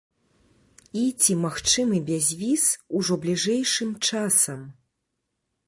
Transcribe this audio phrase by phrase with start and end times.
[1.01, 2.63] І ці магчымы бязвіз
[3.01, 4.65] ужо бліжэйшым часам?